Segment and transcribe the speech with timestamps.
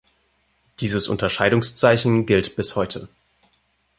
[0.79, 3.07] Dieses Unterscheidungszeichen gilt bis heute.